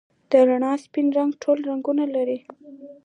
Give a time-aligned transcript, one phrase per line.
[0.29, 2.37] د رڼا سپین رنګ ټول رنګونه لري.